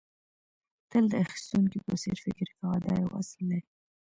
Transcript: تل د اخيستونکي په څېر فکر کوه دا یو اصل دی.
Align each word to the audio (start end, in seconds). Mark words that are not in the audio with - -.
تل 0.89 1.03
د 1.11 1.13
اخيستونکي 1.25 1.79
په 1.85 1.93
څېر 2.01 2.17
فکر 2.25 2.47
کوه 2.57 2.77
دا 2.85 2.93
یو 3.01 3.11
اصل 3.21 3.41
دی. 3.51 3.59